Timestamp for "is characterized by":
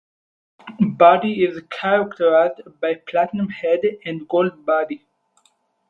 1.43-2.95